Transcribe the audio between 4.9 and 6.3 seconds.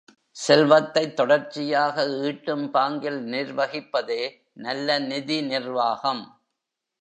நிதி நிர்வாகம்.